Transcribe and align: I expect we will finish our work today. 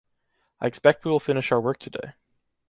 I 0.59 0.65
expect 0.65 1.05
we 1.05 1.11
will 1.11 1.19
finish 1.19 1.51
our 1.51 1.61
work 1.61 1.77
today. 1.77 2.13